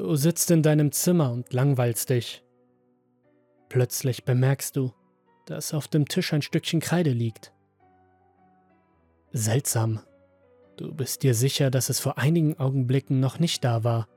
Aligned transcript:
Du 0.00 0.16
sitzt 0.16 0.50
in 0.50 0.62
deinem 0.62 0.92
Zimmer 0.92 1.30
und 1.30 1.52
langweilst 1.52 2.08
dich. 2.08 2.42
Plötzlich 3.68 4.24
bemerkst 4.24 4.74
du, 4.74 4.94
dass 5.44 5.74
auf 5.74 5.88
dem 5.88 6.08
Tisch 6.08 6.32
ein 6.32 6.40
Stückchen 6.40 6.80
Kreide 6.80 7.10
liegt. 7.10 7.52
Seltsam. 9.32 10.00
Du 10.78 10.94
bist 10.94 11.22
dir 11.22 11.34
sicher, 11.34 11.70
dass 11.70 11.90
es 11.90 12.00
vor 12.00 12.16
einigen 12.16 12.58
Augenblicken 12.58 13.20
noch 13.20 13.38
nicht 13.40 13.62
da 13.62 13.84
war. 13.84 14.08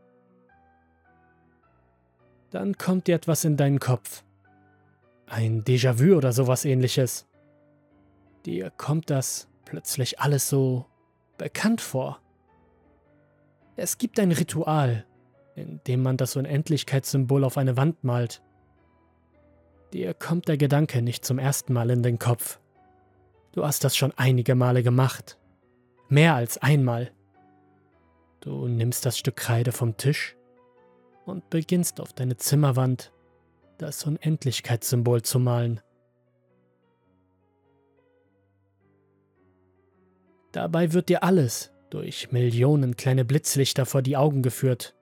Dann 2.49 2.77
kommt 2.77 3.07
dir 3.07 3.15
etwas 3.15 3.43
in 3.43 3.57
deinen 3.57 3.81
Kopf. 3.81 4.23
Ein 5.25 5.65
Déjà-vu 5.65 6.15
oder 6.15 6.31
sowas 6.31 6.63
ähnliches. 6.63 7.27
Dir 8.45 8.69
kommt 8.69 9.09
das 9.09 9.49
plötzlich 9.65 10.21
alles 10.21 10.47
so 10.47 10.85
bekannt 11.37 11.81
vor. 11.81 12.21
Es 13.75 13.97
gibt 13.97 14.17
ein 14.17 14.31
Ritual, 14.31 15.05
in 15.55 15.81
dem 15.87 16.01
man 16.01 16.17
das 16.17 16.35
Unendlichkeitssymbol 16.35 17.43
auf 17.43 17.57
eine 17.57 17.77
Wand 17.77 18.03
malt. 18.03 18.41
Dir 19.93 20.13
kommt 20.13 20.47
der 20.47 20.57
Gedanke 20.57 21.01
nicht 21.01 21.23
zum 21.23 21.37
ersten 21.37 21.73
Mal 21.73 21.89
in 21.91 22.01
den 22.01 22.17
Kopf. 22.17 22.59
Du 23.51 23.63
hast 23.63 23.83
das 23.83 23.95
schon 23.95 24.11
einige 24.15 24.55
Male 24.55 24.81
gemacht. 24.81 25.37
Mehr 26.09 26.33
als 26.33 26.57
einmal. 26.57 27.11
Du 28.41 28.67
nimmst 28.67 29.05
das 29.05 29.17
Stück 29.17 29.35
Kreide 29.35 29.71
vom 29.71 29.95
Tisch 29.95 30.35
und 31.25 31.49
beginnst 31.49 32.01
auf 32.01 32.13
deine 32.13 32.37
Zimmerwand 32.37 33.13
das 33.77 34.03
Unendlichkeitssymbol 34.05 35.21
zu 35.21 35.39
malen. 35.39 35.79
Dabei 40.51 40.93
wird 40.93 41.09
dir 41.09 41.23
alles 41.23 41.71
durch 41.89 42.31
Millionen 42.31 42.95
kleine 42.95 43.25
Blitzlichter 43.25 43.85
vor 43.85 44.01
die 44.01 44.17
Augen 44.17 44.41
geführt. 44.41 44.95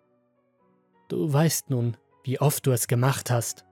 Du 1.12 1.34
weißt 1.34 1.70
nun, 1.70 1.98
wie 2.24 2.40
oft 2.40 2.66
du 2.66 2.72
es 2.72 2.88
gemacht 2.88 3.30
hast. 3.32 3.66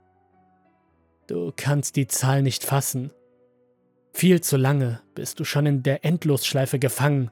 Du 1.28 1.54
kannst 1.56 1.96
die 1.96 2.06
Zahl 2.06 2.42
nicht 2.42 2.66
fassen. 2.66 3.14
Viel 4.12 4.42
zu 4.42 4.58
lange 4.58 5.00
bist 5.16 5.40
du 5.40 5.46
schon 5.46 5.66
in 5.66 5.82
der 5.82 6.04
Endlosschleife 6.04 6.80
gefangen. 6.80 7.32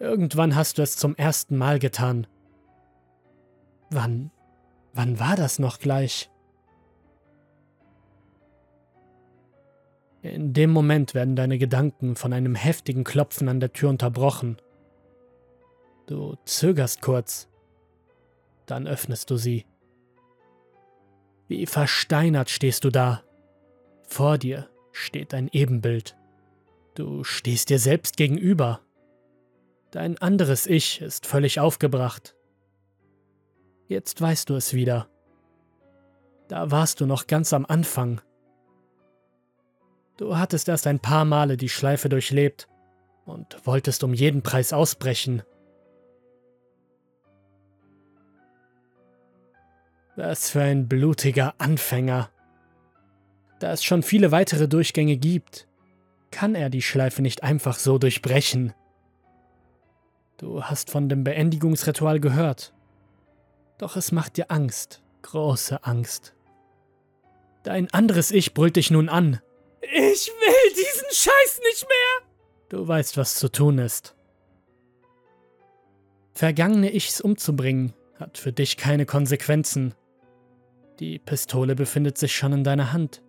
Irgendwann 0.00 0.56
hast 0.56 0.78
du 0.78 0.82
es 0.82 0.96
zum 0.96 1.14
ersten 1.14 1.56
Mal 1.56 1.78
getan. 1.78 2.26
Wann, 3.88 4.32
wann 4.94 5.20
war 5.20 5.36
das 5.36 5.60
noch 5.60 5.78
gleich? 5.78 6.28
In 10.22 10.52
dem 10.54 10.70
Moment 10.70 11.14
werden 11.14 11.36
deine 11.36 11.58
Gedanken 11.58 12.16
von 12.16 12.32
einem 12.32 12.56
heftigen 12.56 13.04
Klopfen 13.04 13.48
an 13.48 13.60
der 13.60 13.72
Tür 13.72 13.90
unterbrochen. 13.90 14.56
Du 16.06 16.36
zögerst 16.44 17.02
kurz, 17.02 17.48
dann 18.66 18.86
öffnest 18.86 19.30
du 19.30 19.36
sie. 19.36 19.66
Wie 21.48 21.66
versteinert 21.66 22.50
stehst 22.50 22.84
du 22.84 22.90
da. 22.90 23.22
Vor 24.06 24.38
dir 24.38 24.68
steht 24.92 25.34
ein 25.34 25.48
Ebenbild. 25.52 26.16
Du 26.94 27.24
stehst 27.24 27.70
dir 27.70 27.78
selbst 27.78 28.16
gegenüber. 28.16 28.80
Dein 29.90 30.18
anderes 30.18 30.66
Ich 30.66 31.00
ist 31.00 31.26
völlig 31.26 31.60
aufgebracht. 31.60 32.34
Jetzt 33.88 34.20
weißt 34.20 34.50
du 34.50 34.54
es 34.54 34.74
wieder. 34.74 35.08
Da 36.48 36.70
warst 36.70 37.00
du 37.00 37.06
noch 37.06 37.26
ganz 37.26 37.52
am 37.52 37.66
Anfang, 37.66 38.20
Du 40.16 40.38
hattest 40.38 40.68
erst 40.68 40.86
ein 40.86 41.00
paar 41.00 41.24
Male 41.24 41.56
die 41.56 41.68
Schleife 41.68 42.08
durchlebt 42.08 42.68
und 43.26 43.58
wolltest 43.66 44.02
um 44.02 44.14
jeden 44.14 44.42
Preis 44.42 44.72
ausbrechen. 44.72 45.42
Was 50.16 50.48
für 50.48 50.62
ein 50.62 50.88
blutiger 50.88 51.54
Anfänger. 51.58 52.30
Da 53.60 53.72
es 53.72 53.84
schon 53.84 54.02
viele 54.02 54.32
weitere 54.32 54.66
Durchgänge 54.66 55.18
gibt, 55.18 55.68
kann 56.30 56.54
er 56.54 56.70
die 56.70 56.80
Schleife 56.80 57.20
nicht 57.20 57.42
einfach 57.42 57.78
so 57.78 57.98
durchbrechen. 57.98 58.72
Du 60.38 60.62
hast 60.64 60.90
von 60.90 61.10
dem 61.10 61.22
Beendigungsritual 61.22 62.20
gehört. 62.20 62.72
Doch 63.78 63.96
es 63.96 64.10
macht 64.10 64.38
dir 64.38 64.50
Angst, 64.50 65.02
große 65.20 65.84
Angst. 65.84 66.34
Dein 67.62 67.92
anderes 67.92 68.30
Ich 68.30 68.54
brüllt 68.54 68.76
dich 68.76 68.90
nun 68.90 69.10
an. 69.10 69.40
Ich 69.82 70.28
will 70.28 70.70
diesen 70.70 71.08
Scheiß 71.10 71.60
nicht 71.70 71.86
mehr! 71.86 72.28
Du 72.70 72.88
weißt, 72.88 73.18
was 73.18 73.34
zu 73.34 73.50
tun 73.50 73.78
ist. 73.78 74.14
Vergangene 76.32 76.94
Ichs 76.94 77.20
umzubringen 77.20 77.92
hat 78.18 78.38
für 78.38 78.52
dich 78.52 78.76
keine 78.78 79.04
Konsequenzen. 79.04 79.94
Die 80.98 81.18
Pistole 81.18 81.74
befindet 81.74 82.16
sich 82.16 82.34
schon 82.34 82.52
in 82.52 82.64
deiner 82.64 82.92
Hand. 82.92 83.22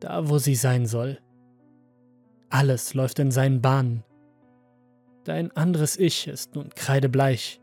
Da, 0.00 0.28
wo 0.28 0.38
sie 0.38 0.54
sein 0.54 0.86
soll. 0.86 1.18
Alles 2.50 2.94
läuft 2.94 3.18
in 3.18 3.30
seinen 3.30 3.62
Bahnen. 3.62 4.04
Dein 5.24 5.50
anderes 5.56 5.96
Ich 5.96 6.28
ist 6.28 6.54
nun 6.54 6.70
kreidebleich. 6.70 7.60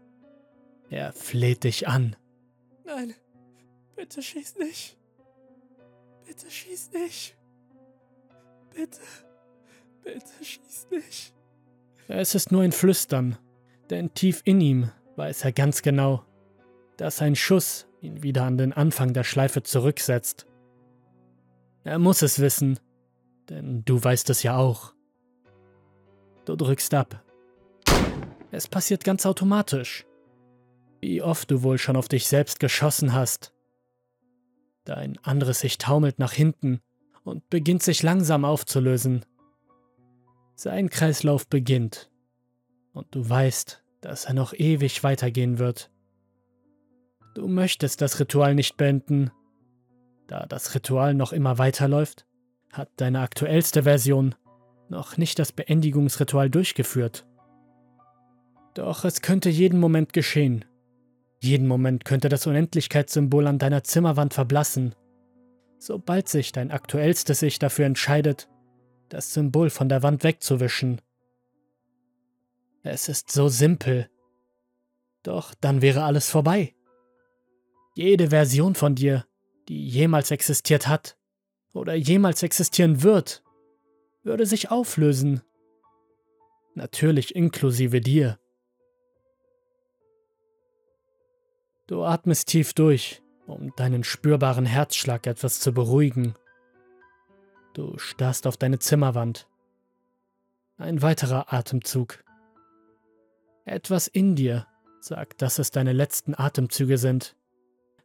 Er 0.90 1.14
fleht 1.14 1.64
dich 1.64 1.88
an. 1.88 2.16
Nein, 2.86 3.14
bitte 3.96 4.22
schieß 4.22 4.58
nicht. 4.58 4.98
Bitte 6.26 6.50
schieß 6.50 6.92
nicht. 6.94 7.38
Bitte, 8.76 9.00
bitte 10.04 10.44
schieß 10.44 10.88
nicht. 10.92 11.34
Es 12.08 12.36
ist 12.36 12.52
nur 12.52 12.64
ein 12.64 12.72
Flüstern, 12.72 13.38
denn 13.90 14.14
tief 14.14 14.42
in 14.44 14.60
ihm 14.60 14.92
weiß 15.16 15.46
er 15.46 15.52
ganz 15.52 15.82
genau, 15.82 16.26
dass 16.98 17.22
ein 17.22 17.36
Schuss 17.36 17.88
ihn 18.04 18.22
wieder 18.22 18.44
an 18.44 18.58
den 18.58 18.74
Anfang 18.74 19.14
der 19.14 19.24
Schleife 19.24 19.64
zurücksetzt. 19.64 20.46
Er 21.84 22.00
muss 22.00 22.22
es 22.22 22.40
wissen, 22.40 22.80
denn 23.50 23.84
du 23.86 24.04
weißt 24.04 24.30
es 24.30 24.44
ja 24.44 24.58
auch. 24.58 24.94
Du 26.46 26.56
drückst 26.56 26.94
ab. 26.94 27.24
Es 28.52 28.68
passiert 28.68 29.04
ganz 29.04 29.26
automatisch. 29.26 30.06
Wie 31.02 31.22
oft 31.22 31.50
du 31.50 31.64
wohl 31.64 31.78
schon 31.78 31.96
auf 31.96 32.08
dich 32.08 32.28
selbst 32.28 32.60
geschossen 32.60 33.14
hast. 33.14 33.54
Dein 34.86 35.18
anderes 35.24 35.62
sich 35.62 35.78
taumelt 35.78 36.20
nach 36.20 36.34
hinten 36.34 36.82
und 37.24 37.50
beginnt 37.50 37.84
sich 37.84 38.04
langsam 38.04 38.44
aufzulösen. 38.46 39.26
Sein 40.56 40.90
Kreislauf 40.90 41.48
beginnt 41.48 42.12
und 42.92 43.08
du 43.16 43.28
weißt, 43.28 43.84
dass 44.02 44.26
er 44.26 44.34
noch 44.34 44.54
ewig 44.54 45.04
weitergehen 45.04 45.58
wird. 45.58 45.90
Du 47.34 47.48
möchtest 47.48 48.02
das 48.02 48.20
Ritual 48.20 48.56
nicht 48.56 48.78
beenden. 48.78 49.32
Da 50.28 50.46
das 50.46 50.76
Ritual 50.76 51.14
noch 51.14 51.34
immer 51.34 51.58
weiterläuft, 51.58 52.26
hat 52.72 52.90
deine 52.98 53.22
aktuellste 53.22 53.84
Version 53.84 54.36
noch 54.90 55.18
nicht 55.18 55.40
das 55.40 55.52
Beendigungsritual 55.52 56.50
durchgeführt. 56.50 57.26
Doch 58.74 59.06
es 59.06 59.22
könnte 59.22 59.50
jeden 59.50 59.80
Moment 59.80 60.14
geschehen. 60.14 60.66
Jeden 61.40 61.68
Moment 61.68 62.06
könnte 62.06 62.30
das 62.30 62.48
Unendlichkeitssymbol 62.48 63.48
an 63.48 63.60
deiner 63.60 63.84
Zimmerwand 63.84 64.34
verblassen 64.34 64.96
sobald 65.84 66.30
sich 66.30 66.52
dein 66.52 66.72
aktuellstes 66.72 67.42
Ich 67.42 67.60
dafür 67.60 67.86
entscheidet, 67.86 68.50
das 69.10 69.34
Symbol 69.34 69.70
von 69.70 69.90
der 69.90 70.02
Wand 70.02 70.24
wegzuwischen. 70.24 71.02
Es 72.84 73.10
ist 73.10 73.32
so 73.32 73.50
simpel. 73.50 74.10
Doch 75.24 75.54
dann 75.56 75.82
wäre 75.82 76.04
alles 76.04 76.30
vorbei. 76.30 76.74
Jede 77.94 78.30
Version 78.30 78.76
von 78.76 78.96
dir, 78.96 79.26
die 79.68 79.88
jemals 79.88 80.32
existiert 80.32 80.88
hat 80.88 81.18
oder 81.74 81.94
jemals 81.94 82.44
existieren 82.44 83.04
wird, 83.04 83.44
würde 84.24 84.46
sich 84.46 84.72
auflösen. 84.72 85.42
Natürlich 86.76 87.36
inklusive 87.36 88.02
dir. 88.02 88.40
Du 91.88 92.04
atmest 92.04 92.48
tief 92.48 92.74
durch 92.74 93.24
um 93.48 93.74
deinen 93.76 94.04
spürbaren 94.04 94.66
Herzschlag 94.66 95.28
etwas 95.28 95.60
zu 95.60 95.74
beruhigen. 95.74 96.36
Du 97.74 97.98
starrst 97.98 98.48
auf 98.48 98.58
deine 98.58 98.80
Zimmerwand. 98.80 99.48
Ein 100.78 101.02
weiterer 101.02 101.54
Atemzug. 101.54 102.24
Etwas 103.66 104.08
in 104.08 104.36
dir 104.36 104.68
sagt, 105.00 105.42
dass 105.42 105.60
es 105.60 105.72
deine 105.72 105.94
letzten 105.94 106.36
Atemzüge 106.36 106.98
sind. 106.98 107.36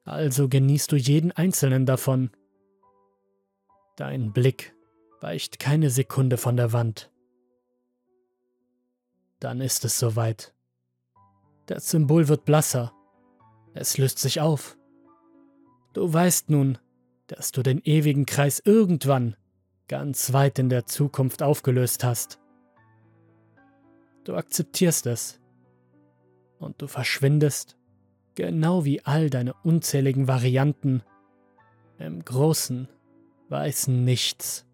Also 0.09 0.49
genießt 0.49 0.91
du 0.91 0.97
jeden 0.97 1.33
einzelnen 1.33 1.85
davon. 1.85 2.31
Dein 3.95 4.33
Blick 4.33 4.75
weicht 5.21 5.59
keine 5.59 5.91
Sekunde 5.91 6.39
von 6.39 6.57
der 6.57 6.73
Wand. 6.73 7.13
Dann 9.39 9.61
ist 9.61 9.85
es 9.85 9.99
soweit. 9.99 10.55
Das 11.67 11.91
Symbol 11.91 12.29
wird 12.29 12.47
blasser. 12.47 12.95
Es 13.75 13.99
löst 13.99 14.19
sich 14.19 14.41
auf. 14.41 14.79
Du 15.93 16.11
weißt 16.11 16.49
nun, 16.49 16.79
dass 17.27 17.53
du 17.53 17.63
den 17.63 17.83
ewigen 17.85 18.25
Kreis 18.25 18.63
irgendwann 18.65 19.37
ganz 19.89 20.33
weit 20.33 20.59
in 20.59 20.71
der 20.71 20.87
Zukunft 20.87 21.43
aufgelöst 21.43 22.03
hast. 22.03 22.41
Du 24.25 24.37
akzeptierst 24.37 25.05
es. 25.05 25.39
Und 26.59 26.81
du 26.81 26.87
verschwindest, 26.87 27.78
genau 28.39 28.85
wie 28.85 29.05
all 29.05 29.31
deine 29.31 29.53
unzähligen 29.65 30.29
Varianten, 30.29 31.03
im 31.99 32.25
großen, 32.25 32.89
weißen 33.49 34.05
Nichts. 34.05 34.65